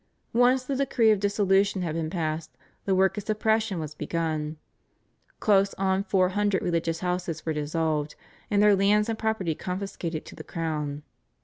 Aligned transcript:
Once 0.33 0.63
the 0.63 0.75
decree 0.75 1.11
of 1.11 1.19
dissolution 1.19 1.83
had 1.83 1.93
been 1.93 2.09
passed 2.09 2.57
the 2.85 2.95
work 2.95 3.17
of 3.19 3.23
suppression 3.23 3.77
was 3.77 3.93
begun. 3.93 4.57
Close 5.39 5.75
on 5.75 6.03
four 6.03 6.29
hundred 6.29 6.63
religious 6.63 7.01
houses 7.01 7.45
were 7.45 7.53
dissolved, 7.53 8.15
and 8.49 8.63
their 8.63 8.75
lands 8.75 9.09
and 9.09 9.19
property 9.19 9.53
confiscated 9.53 10.25
to 10.25 10.33
the 10.33 10.43
crown. 10.43 11.03